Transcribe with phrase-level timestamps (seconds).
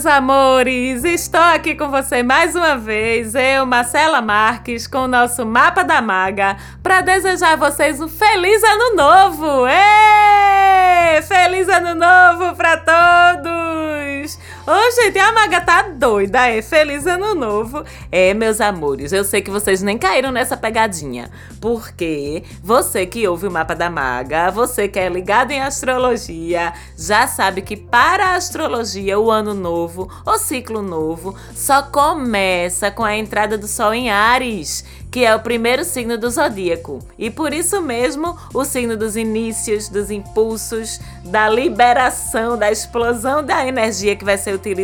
[0.00, 1.04] meus amores!
[1.04, 6.00] Estou aqui com você mais uma vez, eu, Marcela Marques, com o nosso Mapa da
[6.00, 9.66] Maga, para desejar a vocês um feliz ano novo!
[9.66, 11.20] Êêê!
[11.20, 14.38] Feliz ano novo para todos!
[14.92, 16.60] Gente, a Maga tá doida, é?
[16.60, 17.84] Feliz ano novo!
[18.10, 21.30] É, meus amores, eu sei que vocês nem caíram nessa pegadinha,
[21.60, 27.28] porque você que ouve o Mapa da Maga, você que é ligado em astrologia, já
[27.28, 33.16] sabe que para a astrologia o ano novo, o ciclo novo, só começa com a
[33.16, 37.00] entrada do Sol em Ares que é o primeiro signo do zodíaco.
[37.18, 43.66] E por isso mesmo, o signo dos inícios, dos impulsos, da liberação, da explosão da
[43.66, 44.79] energia que vai ser utilizada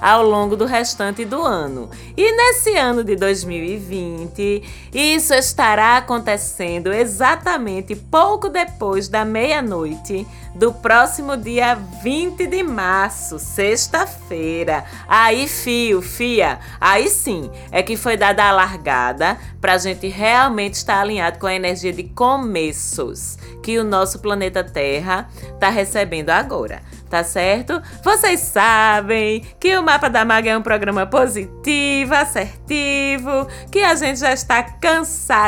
[0.00, 1.90] ao longo do restante do ano.
[2.16, 11.36] E nesse ano de 2020, isso estará acontecendo exatamente pouco depois da meia-noite do próximo
[11.36, 14.84] dia 20 de março, sexta-feira.
[15.08, 20.74] Aí, fio, fia, aí sim é que foi dada a largada para a gente realmente
[20.74, 26.82] estar alinhado com a energia de começos que o nosso planeta Terra está recebendo agora
[27.12, 27.82] tá certo?
[28.02, 34.18] Vocês sabem que o Mapa da Maga é um programa positivo, assertivo, que a gente
[34.18, 35.42] já está cansado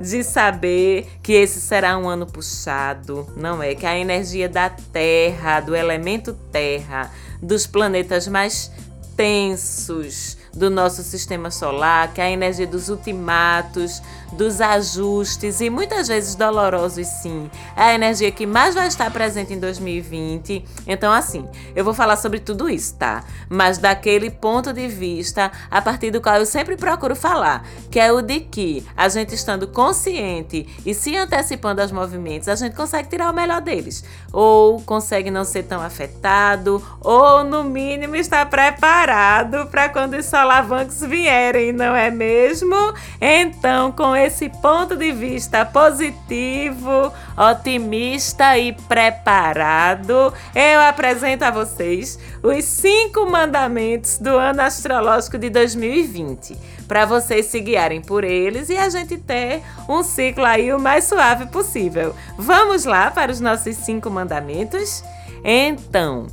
[0.00, 3.76] de saber que esse será um ano puxado, não é?
[3.76, 8.72] Que a energia da Terra, do elemento Terra, dos planetas mais
[9.16, 16.08] tensos, do nosso sistema solar, que é a energia dos ultimatos, dos ajustes e muitas
[16.08, 17.50] vezes dolorosos, sim.
[17.76, 20.64] É a energia que mais vai estar presente em 2020.
[20.86, 23.24] Então, assim, eu vou falar sobre tudo isso, tá?
[23.48, 28.12] Mas daquele ponto de vista a partir do qual eu sempre procuro falar, que é
[28.12, 33.08] o de que a gente estando consciente e se antecipando aos movimentos, a gente consegue
[33.08, 34.04] tirar o melhor deles.
[34.32, 41.00] Ou consegue não ser tão afetado, ou no mínimo estar preparado para quando os solavancos
[41.00, 42.76] vierem, não é mesmo?
[43.20, 52.64] Então, com esse ponto de vista positivo, otimista e preparado, eu apresento a vocês os
[52.64, 56.56] cinco mandamentos do ano astrológico de 2020,
[56.86, 61.04] para vocês se guiarem por eles e a gente ter um ciclo aí o mais
[61.04, 62.14] suave possível.
[62.38, 65.02] Vamos lá para os nossos cinco mandamentos?
[65.44, 66.28] Então,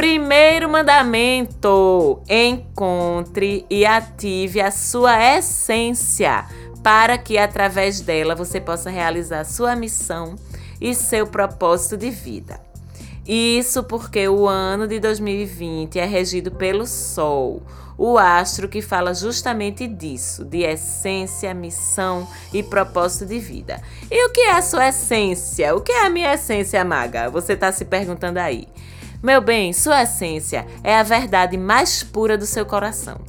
[0.00, 6.46] Primeiro mandamento: encontre e ative a sua essência
[6.82, 10.36] para que através dela você possa realizar sua missão
[10.80, 12.58] e seu propósito de vida.
[13.26, 17.62] Isso porque o ano de 2020 é regido pelo Sol,
[17.98, 23.82] o astro que fala justamente disso, de essência, missão e propósito de vida.
[24.10, 25.76] E o que é a sua essência?
[25.76, 27.28] O que é a minha essência, maga?
[27.28, 28.66] Você está se perguntando aí.
[29.22, 33.20] Meu bem, sua essência é a verdade mais pura do seu coração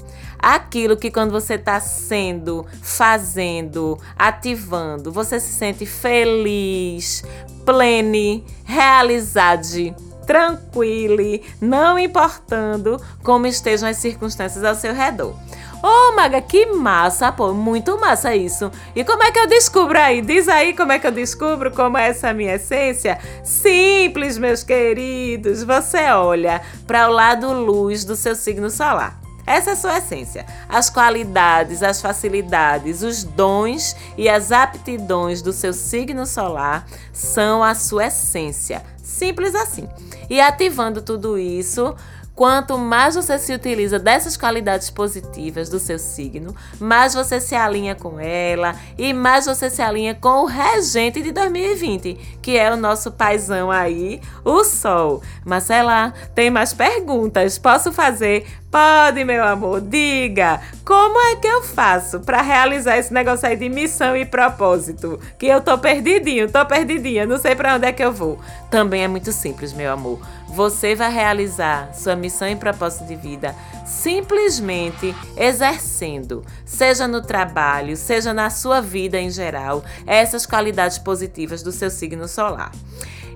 [0.42, 7.24] aquilo que quando você está sendo, fazendo, ativando, você se sente feliz,
[7.64, 9.94] plene, realizado,
[10.26, 15.36] tranquilo, não importando como estejam as circunstâncias ao seu redor.
[15.84, 18.72] Ô, oh, Maga, que massa, pô, muito massa isso.
[18.96, 20.22] E como é que eu descubro aí?
[20.22, 23.18] Diz aí como é que eu descubro como é essa minha essência?
[23.44, 25.64] Simples, meus queridos.
[25.64, 29.20] Você olha para o lado luz do seu signo solar.
[29.46, 30.46] Essa é a sua essência.
[30.70, 37.74] As qualidades, as facilidades, os dons e as aptidões do seu signo solar são a
[37.74, 38.84] sua essência.
[39.02, 39.90] Simples assim.
[40.30, 41.96] E ativando tudo isso,
[42.36, 47.94] Quanto mais você se utiliza dessas qualidades positivas do seu signo, mais você se alinha
[47.94, 52.78] com ela e mais você se alinha com o regente de 2020, que é o
[52.78, 55.22] nosso paizão aí, o Sol.
[55.46, 57.58] Marcela, tem mais perguntas?
[57.58, 58.46] Posso fazer?
[58.72, 60.62] Pode, meu amor, diga.
[60.86, 65.20] Como é que eu faço para realizar esse negócio aí de missão e propósito?
[65.38, 68.40] Que eu tô perdidinho, tô perdidinha, não sei para onde é que eu vou.
[68.70, 70.22] Também é muito simples, meu amor.
[70.54, 73.56] Você vai realizar sua missão e propósito de vida
[73.86, 81.72] simplesmente exercendo, seja no trabalho, seja na sua vida em geral, essas qualidades positivas do
[81.72, 82.72] seu signo solar.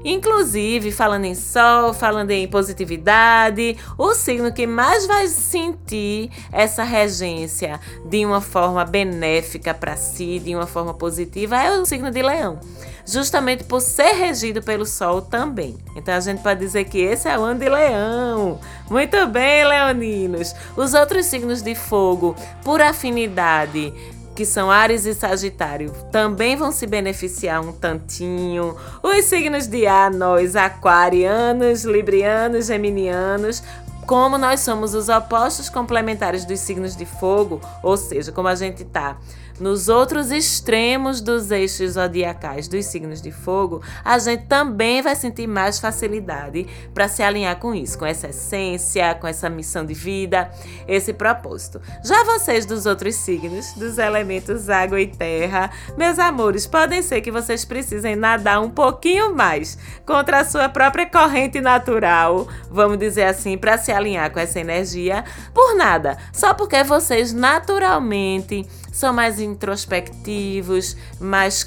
[0.05, 7.79] Inclusive, falando em sol, falando em positividade, o signo que mais vai sentir essa regência
[8.05, 12.59] de uma forma benéfica para si, de uma forma positiva, é o signo de Leão.
[13.03, 15.75] Justamente por ser regido pelo Sol também.
[15.95, 18.59] Então a gente pode dizer que esse é o ano de Leão.
[18.89, 20.53] Muito bem, leoninos.
[20.77, 23.91] Os outros signos de fogo, por afinidade,
[24.35, 28.75] que são Ares e Sagitário, também vão se beneficiar um tantinho.
[29.01, 33.63] Os signos de ar, nós, aquarianos, librianos, geminianos,
[34.05, 38.83] como nós somos os opostos complementares dos signos de fogo, ou seja, como a gente
[38.83, 39.17] tá
[39.59, 45.47] nos outros extremos dos eixos zodiacais dos signos de fogo, a gente também vai sentir
[45.47, 50.51] mais facilidade para se alinhar com isso, com essa essência, com essa missão de vida,
[50.87, 51.81] esse propósito.
[52.03, 57.31] Já vocês dos outros signos, dos elementos água e terra, meus amores, podem ser que
[57.31, 63.57] vocês precisem nadar um pouquinho mais contra a sua própria corrente natural, vamos dizer assim,
[63.57, 65.23] para se alinhar com essa energia,
[65.53, 71.65] por nada, só porque vocês naturalmente são mais introspectivos, mais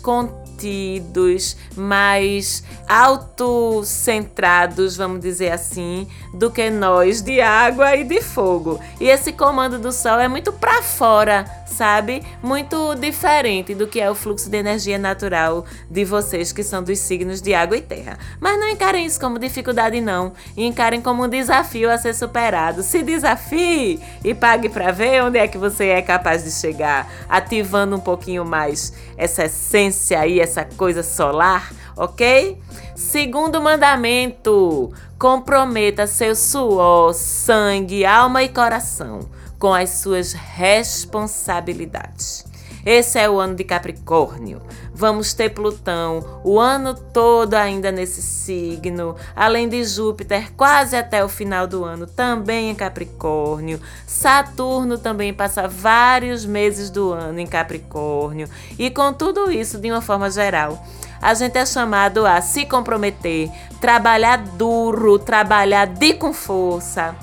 [0.58, 8.81] contidos, mais autocentrados, vamos dizer assim, do que nós de água e de fogo.
[9.00, 12.25] E esse comando do sol é muito para fora, sabe?
[12.43, 16.99] Muito diferente do que é o fluxo de energia natural de vocês que são dos
[16.99, 18.19] signos de água e terra.
[18.40, 22.82] Mas não encarem isso como dificuldade não, encarem como um desafio a ser superado.
[22.82, 27.94] Se desafie e pague para ver onde é que você é capaz de chegar, ativando
[27.94, 32.59] um pouquinho mais essa essência aí, essa coisa solar, ok?
[32.95, 39.29] Segundo mandamento: comprometa seu suor, sangue, alma e coração
[39.59, 42.48] com as suas responsabilidades.
[42.90, 44.62] Esse é o ano de Capricórnio.
[44.94, 51.29] Vamos ter Plutão o ano todo ainda nesse signo, além de Júpiter quase até o
[51.29, 53.79] final do ano também em Capricórnio.
[54.06, 58.49] Saturno também passa vários meses do ano em Capricórnio.
[58.79, 60.82] E com tudo isso, de uma forma geral,
[61.20, 63.50] a gente é chamado a se comprometer,
[63.82, 67.14] trabalhar duro, trabalhar de com força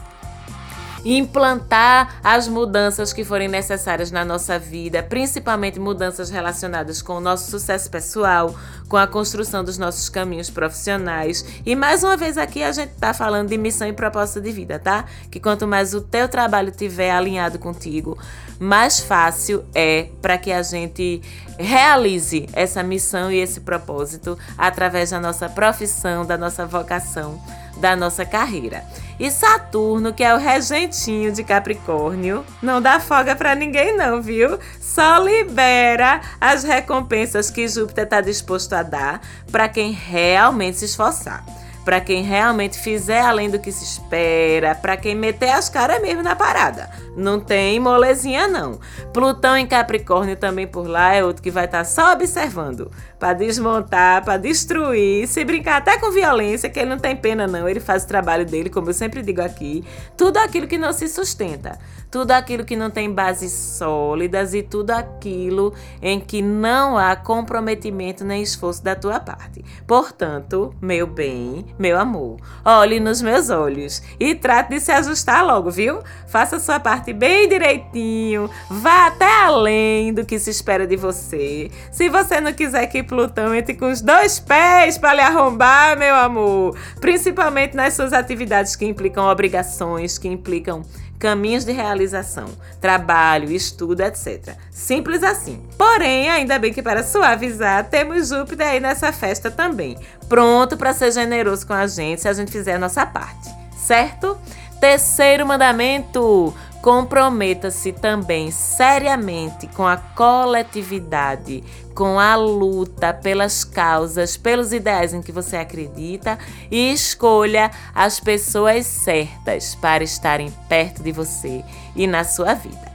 [1.06, 7.52] implantar as mudanças que forem necessárias na nossa vida, principalmente mudanças relacionadas com o nosso
[7.52, 8.56] sucesso pessoal,
[8.90, 11.46] com a construção dos nossos caminhos profissionais.
[11.64, 14.80] E mais uma vez aqui a gente está falando de missão e propósito de vida,
[14.80, 15.06] tá?
[15.30, 18.18] Que quanto mais o teu trabalho tiver alinhado contigo,
[18.60, 21.22] mais fácil é para que a gente
[21.58, 27.42] realize essa missão e esse propósito através da nossa profissão, da nossa vocação,
[27.86, 28.84] da nossa carreira.
[29.20, 34.58] E Saturno, que é o regentinho de Capricórnio, não dá folga para ninguém não, viu?
[34.82, 39.22] Só libera as recompensas que Júpiter está disposto a dar
[39.52, 41.46] para quem realmente se esforçar
[41.86, 46.24] para quem realmente fizer além do que se espera, para quem meter as caras mesmo
[46.24, 46.90] na parada.
[47.16, 48.80] Não tem molezinha não.
[49.14, 53.34] Plutão em Capricórnio também por lá é outro que vai estar tá só observando, para
[53.34, 57.80] desmontar, para destruir, se brincar até com violência, que ele não tem pena não, ele
[57.80, 59.84] faz o trabalho dele, como eu sempre digo aqui,
[60.18, 61.80] tudo aquilo que não se sustenta,
[62.12, 68.24] tudo aquilo que não tem bases sólidas e tudo aquilo em que não há comprometimento
[68.24, 69.64] nem esforço da tua parte.
[69.88, 75.70] Portanto, meu bem, meu amor, olhe nos meus olhos e trate de se ajustar logo,
[75.70, 76.00] viu?
[76.28, 81.72] Faça sua parte bem direitinho, vá até além do que se espera de você.
[81.92, 86.16] Se você não quiser que Plutão entre com os dois pés para lhe arrombar, meu
[86.16, 90.84] amor, principalmente nas suas atividades que implicam obrigações, que implicam
[91.18, 92.46] caminhos de realização,
[92.82, 94.56] trabalho, estudo, etc.
[94.70, 95.62] Simples assim.
[95.78, 99.98] Porém, ainda bem que para suavizar, temos Júpiter aí nessa festa também,
[100.28, 104.38] pronto para ser generoso com a gente se a gente fizer a nossa parte, certo?
[104.80, 106.54] Terceiro mandamento:
[106.86, 111.64] comprometa-se também seriamente com a coletividade,
[111.96, 116.38] com a luta pelas causas, pelos ideais em que você acredita
[116.70, 121.66] e escolha as pessoas certas para estarem perto de você
[121.96, 122.95] e na sua vida.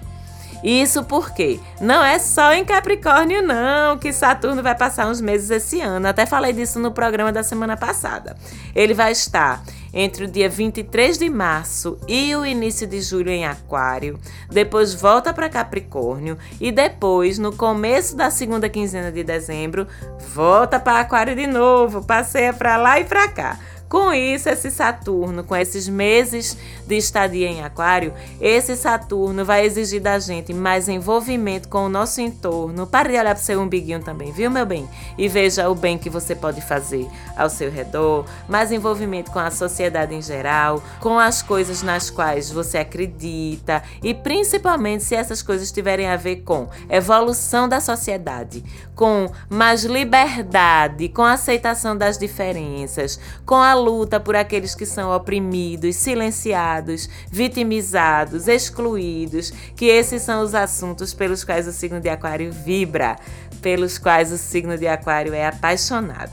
[0.62, 5.81] Isso porque não é só em Capricórnio, não, que Saturno vai passar uns meses esse
[5.81, 6.07] ano.
[6.07, 8.37] Até falei disso no programa da semana passada.
[8.75, 9.62] Ele vai estar
[9.93, 15.33] entre o dia 23 de março e o início de julho em Aquário, depois volta
[15.33, 19.87] para Capricórnio e depois, no começo da segunda quinzena de dezembro,
[20.33, 23.59] volta para Aquário de novo, passeia para lá e para cá.
[23.91, 26.57] Com isso, esse Saturno, com esses meses
[26.87, 32.21] de estadia em Aquário, esse Saturno vai exigir da gente mais envolvimento com o nosso
[32.21, 32.87] entorno.
[32.87, 34.89] Pare de olhar para o seu umbiguinho também, viu, meu bem?
[35.19, 39.51] E veja o bem que você pode fazer ao seu redor, mais envolvimento com a
[39.51, 45.73] sociedade em geral, com as coisas nas quais você acredita e principalmente se essas coisas
[45.73, 48.63] tiverem a ver com evolução da sociedade,
[48.95, 55.97] com mais liberdade, com aceitação das diferenças, com a luta por aqueles que são oprimidos,
[55.97, 63.17] silenciados, vitimizados, excluídos, que esses são os assuntos pelos quais o signo de Aquário vibra,
[63.61, 66.33] pelos quais o signo de Aquário é apaixonado.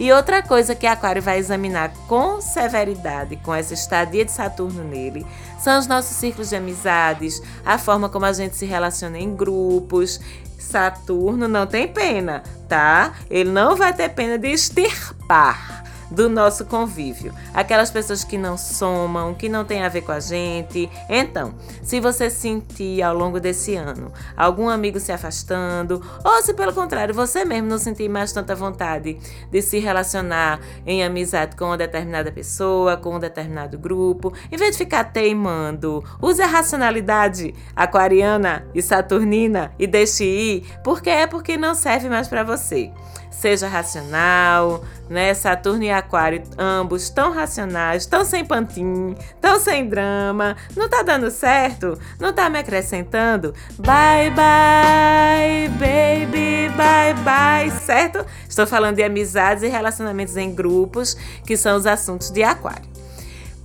[0.00, 5.26] E outra coisa que Aquário vai examinar com severidade com essa estadia de Saturno nele
[5.58, 10.20] são os nossos círculos de amizades, a forma como a gente se relaciona em grupos.
[10.56, 13.14] Saturno não tem pena, tá?
[13.28, 17.34] Ele não vai ter pena de extirpar do nosso convívio.
[17.52, 20.88] Aquelas pessoas que não somam, que não têm a ver com a gente.
[21.08, 26.72] Então, se você sentir ao longo desse ano algum amigo se afastando, ou se pelo
[26.72, 29.18] contrário você mesmo não sentir mais tanta vontade
[29.50, 34.72] de se relacionar em amizade com uma determinada pessoa, com um determinado grupo, em vez
[34.72, 41.56] de ficar teimando, use a racionalidade aquariana e saturnina e deixe ir, porque é porque
[41.56, 42.90] não serve mais para você
[43.30, 45.32] seja racional, né?
[45.34, 50.56] Saturno e Aquário, ambos tão racionais, tão sem pantin, tão sem drama.
[50.76, 51.98] Não tá dando certo?
[52.18, 53.54] Não tá me acrescentando?
[53.78, 58.24] Bye bye, baby, bye bye, certo?
[58.48, 62.87] Estou falando de amizades e relacionamentos em grupos, que são os assuntos de Aquário.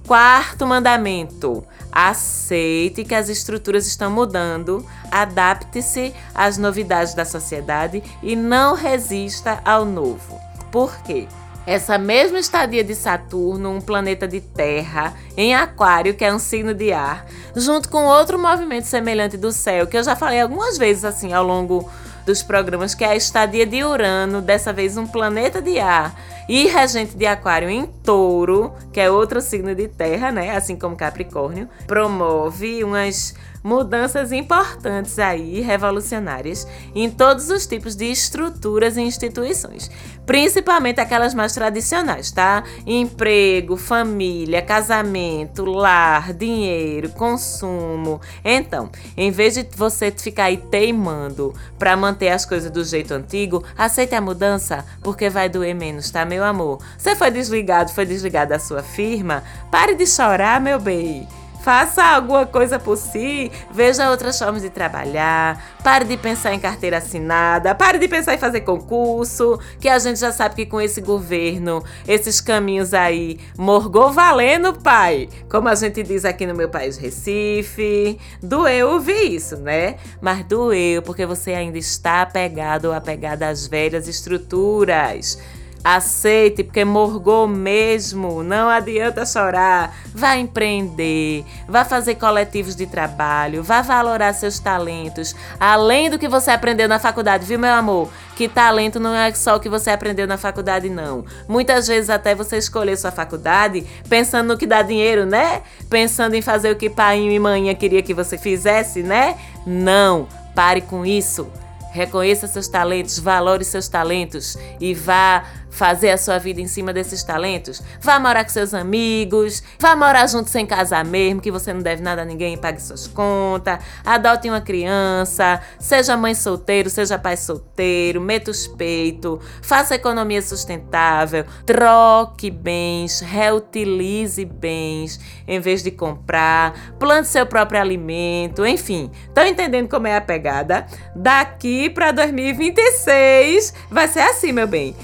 [0.07, 8.75] Quarto mandamento: aceite que as estruturas estão mudando, adapte-se às novidades da sociedade e não
[8.75, 10.39] resista ao novo.
[10.71, 11.27] Por quê?
[11.65, 16.73] Essa mesma estadia de Saturno, um planeta de terra, em Aquário, que é um signo
[16.73, 21.05] de ar, junto com outro movimento semelhante do céu, que eu já falei algumas vezes
[21.05, 21.89] assim ao longo
[22.25, 26.15] dos programas, que é a estadia de Urano, dessa vez um planeta de ar
[26.47, 30.55] e regente de Aquário em Touro, que é outro signo de terra, né?
[30.55, 38.97] Assim como Capricórnio, promove umas mudanças importantes aí, revolucionárias, em todos os tipos de estruturas
[38.97, 39.89] e instituições,
[40.25, 42.63] principalmente aquelas mais tradicionais, tá?
[42.85, 48.19] Emprego, família, casamento, lar, dinheiro, consumo.
[48.43, 53.63] Então, em vez de você ficar aí teimando para manter as coisas do jeito antigo,
[53.77, 56.79] aceite a mudança, porque vai doer menos, tá, meu amor?
[56.97, 59.43] Você foi desligado, foi desligado da sua firma?
[59.71, 61.27] Pare de chorar, meu bem.
[61.63, 66.97] Faça alguma coisa por si, veja outras formas de trabalhar, pare de pensar em carteira
[66.97, 70.99] assinada, pare de pensar em fazer concurso, que a gente já sabe que com esse
[70.99, 75.29] governo, esses caminhos aí, morgou valendo, pai.
[75.49, 78.19] Como a gente diz aqui no meu país, Recife.
[78.41, 79.95] Doeu ouvir isso, né?
[80.19, 85.39] Mas doeu porque você ainda está apegado ou apegada às velhas estruturas.
[85.83, 88.41] Aceite, porque morgou mesmo.
[88.41, 89.93] Não adianta chorar.
[90.13, 96.51] Vá empreender, vá fazer coletivos de trabalho, vá valorar seus talentos, além do que você
[96.51, 98.09] aprendeu na faculdade, viu, meu amor?
[98.35, 101.25] Que talento não é só o que você aprendeu na faculdade, não.
[101.47, 105.63] Muitas vezes até você escolher sua faculdade pensando no que dá dinheiro, né?
[105.89, 109.35] Pensando em fazer o que pai e mãe queria que você fizesse, né?
[109.65, 111.47] Não, pare com isso.
[111.91, 117.23] Reconheça seus talentos, valore seus talentos e vá fazer a sua vida em cima desses
[117.23, 117.81] talentos.
[117.99, 122.01] Vá morar com seus amigos, vá morar junto sem casar mesmo, que você não deve
[122.01, 123.79] nada a ninguém e pague suas contas.
[124.05, 131.43] Adote uma criança, seja mãe solteiro, seja pai solteiro, meta os peitos, faça economia sustentável,
[131.65, 139.09] troque bens, reutilize bens em vez de comprar, plante seu próprio alimento, enfim.
[139.27, 140.85] Estão entendendo como é a pegada?
[141.15, 144.95] Daqui para 2026 vai ser assim, meu bem.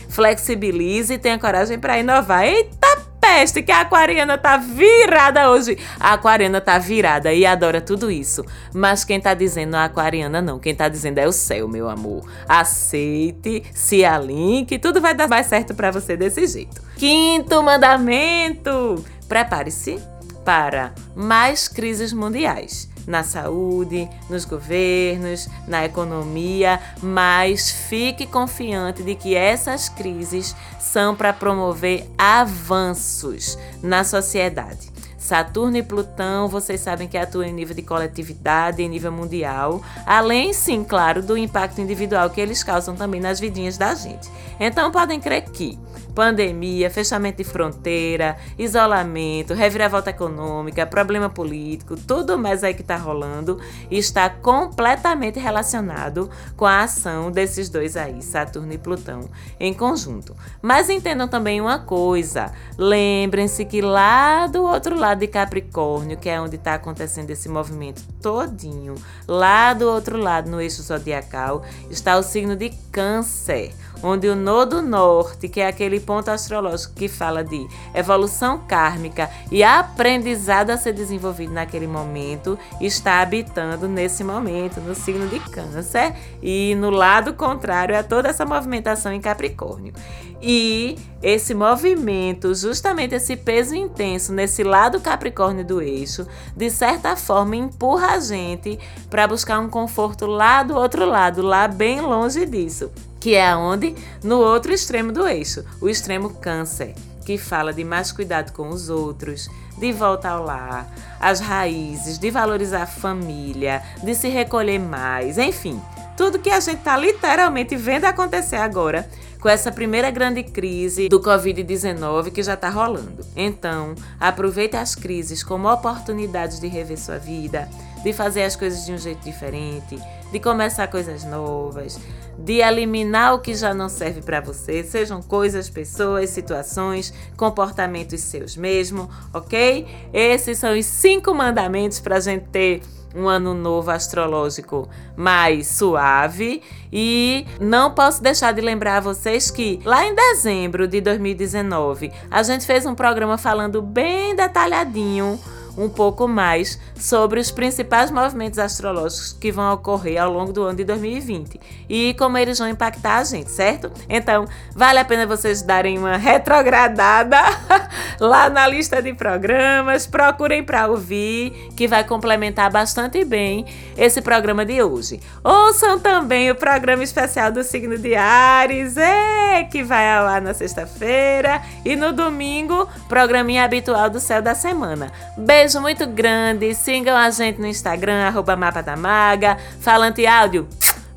[0.59, 2.43] Flexibilize e tenha coragem para inovar.
[2.43, 5.77] Eita peste que a aquariana tá virada hoje.
[5.99, 8.43] A aquariana tá virada e adora tudo isso.
[8.73, 12.25] Mas quem tá dizendo a aquariana não, quem tá dizendo é o céu, meu amor.
[12.47, 16.81] Aceite, se alinhe, que tudo vai dar mais certo para você desse jeito.
[16.97, 19.97] Quinto mandamento: prepare-se
[20.43, 29.35] para mais crises mundiais na saúde, nos governos, na economia, mas fique confiante de que
[29.35, 34.89] essas crises são para promover avanços na sociedade.
[35.17, 40.53] Saturno e Plutão, vocês sabem que atuam em nível de coletividade, em nível mundial, além,
[40.53, 44.29] sim, claro, do impacto individual que eles causam também nas vidinhas da gente.
[44.59, 45.77] Então, podem crer que
[46.19, 53.57] pandemia, fechamento de fronteira, isolamento, reviravolta econômica, problema político, tudo mais aí que está rolando
[53.89, 60.35] está completamente relacionado com a ação desses dois aí, Saturno e Plutão, em conjunto.
[60.61, 66.41] Mas entendam também uma coisa: lembrem-se que lá do outro lado de Capricórnio, que é
[66.41, 68.95] onde está acontecendo esse movimento todinho,
[69.25, 73.71] lá do outro lado, no eixo zodiacal, está o signo de Câncer
[74.03, 79.63] onde o nodo norte, que é aquele ponto astrológico que fala de evolução kármica e
[79.63, 86.75] aprendizado a ser desenvolvido naquele momento, está habitando nesse momento no signo de Câncer e
[86.75, 89.93] no lado contrário a toda essa movimentação em Capricórnio.
[90.41, 96.25] E esse movimento, justamente esse peso intenso nesse lado Capricórnio do eixo,
[96.55, 98.79] de certa forma empurra a gente
[99.09, 102.89] para buscar um conforto lá do outro lado, lá bem longe disso,
[103.19, 103.95] que é aonde?
[104.23, 106.95] No outro extremo do eixo, o extremo Câncer,
[107.25, 112.31] que fala de mais cuidado com os outros, de volta ao lar, as raízes, de
[112.31, 115.79] valorizar a família, de se recolher mais, enfim,
[116.17, 119.09] tudo que a gente está literalmente vendo acontecer agora
[119.39, 123.25] com essa primeira grande crise do Covid-19 que já está rolando.
[123.35, 127.69] Então, aproveite as crises como oportunidades de rever sua vida,
[128.03, 129.97] de fazer as coisas de um jeito diferente,
[130.29, 131.97] de começar coisas novas,
[132.43, 138.55] de eliminar o que já não serve para você, sejam coisas, pessoas, situações, comportamentos seus
[138.55, 139.86] mesmo, ok?
[140.13, 142.81] Esses são os cinco mandamentos para a gente ter
[143.15, 146.62] um ano novo astrológico mais suave.
[146.91, 152.43] E não posso deixar de lembrar a vocês que lá em dezembro de 2019 a
[152.43, 155.39] gente fez um programa falando bem detalhadinho
[155.79, 160.77] um pouco mais sobre os principais movimentos astrológicos que vão ocorrer ao longo do ano
[160.77, 163.89] de 2020 e como eles vão impactar a gente, certo?
[164.09, 164.45] Então,
[164.75, 167.38] vale a pena vocês darem uma retrogradada
[168.19, 173.65] lá na lista de programas, procurem para ouvir, que vai complementar bastante bem
[173.98, 175.21] esse programa de hoje.
[175.43, 181.62] Ouçam também o programa especial do signo de Ares, é, que vai ar na sexta-feira
[181.86, 185.12] e no domingo, programinha habitual do céu da semana.
[185.38, 186.73] Beijo beijo muito grande.
[186.73, 189.55] Sigam a gente no Instagram, arroba Mapa da Maga.
[189.79, 190.67] Falante Áudio,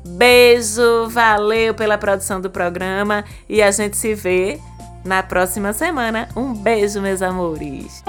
[0.05, 1.09] beijo.
[1.09, 3.25] Valeu pela produção do programa.
[3.49, 4.59] E a gente se vê
[5.03, 6.29] na próxima semana.
[6.35, 8.03] Um beijo, meus amores.